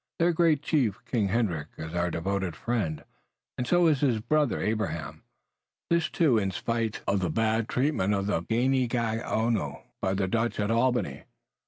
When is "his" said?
4.01-4.19